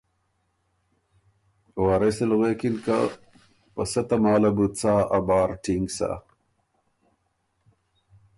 وارث 1.83 2.17
ال 2.25 2.31
غوېکِن 2.37 2.75
که 2.85 2.97
”په 3.73 3.83
سۀ 3.91 4.01
تماله 4.07 4.49
بُو 4.55 4.65
څا 4.79 4.95
ا 5.17 5.19
بار 5.27 5.49
ټینګ 5.63 5.87
سۀ؟“ 5.97 6.11